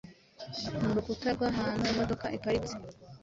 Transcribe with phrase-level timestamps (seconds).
[0.85, 2.75] murukuta rw'ahantu imodoka iparitse